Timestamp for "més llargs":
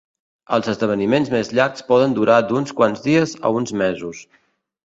1.33-1.85